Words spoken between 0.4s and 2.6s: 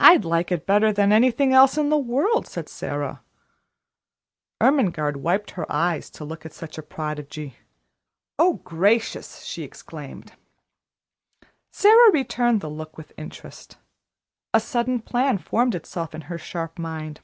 it better than anything else in the world,"